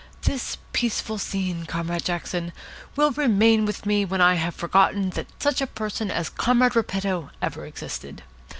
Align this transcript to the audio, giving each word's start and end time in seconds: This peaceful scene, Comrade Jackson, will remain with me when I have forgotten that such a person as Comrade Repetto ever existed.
This 0.23 0.57
peaceful 0.73 1.19
scene, 1.19 1.67
Comrade 1.67 2.05
Jackson, 2.05 2.53
will 2.95 3.11
remain 3.11 3.65
with 3.65 3.85
me 3.85 4.03
when 4.03 4.19
I 4.19 4.33
have 4.33 4.55
forgotten 4.55 5.11
that 5.11 5.27
such 5.37 5.61
a 5.61 5.67
person 5.67 6.09
as 6.09 6.27
Comrade 6.27 6.75
Repetto 6.75 7.29
ever 7.39 7.67
existed. 7.67 8.23